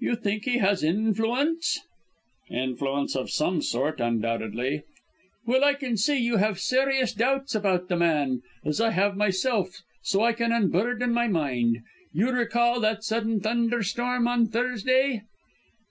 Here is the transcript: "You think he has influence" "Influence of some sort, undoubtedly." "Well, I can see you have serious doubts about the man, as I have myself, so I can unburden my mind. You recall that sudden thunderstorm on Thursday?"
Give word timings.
"You 0.00 0.16
think 0.16 0.44
he 0.44 0.58
has 0.58 0.84
influence" 0.84 1.80
"Influence 2.66 3.16
of 3.16 3.30
some 3.30 3.62
sort, 3.62 4.02
undoubtedly." 4.02 4.82
"Well, 5.46 5.64
I 5.64 5.72
can 5.72 5.96
see 5.96 6.18
you 6.18 6.36
have 6.36 6.58
serious 6.58 7.14
doubts 7.14 7.54
about 7.54 7.88
the 7.88 7.96
man, 7.96 8.42
as 8.66 8.82
I 8.82 8.90
have 8.90 9.16
myself, 9.16 9.80
so 10.02 10.22
I 10.22 10.34
can 10.34 10.52
unburden 10.52 11.10
my 11.14 11.28
mind. 11.28 11.78
You 12.12 12.32
recall 12.32 12.80
that 12.80 13.02
sudden 13.02 13.40
thunderstorm 13.40 14.28
on 14.28 14.48
Thursday?" 14.48 15.22